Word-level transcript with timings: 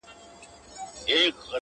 ورک 1.07 1.33
تصویر 1.33 1.33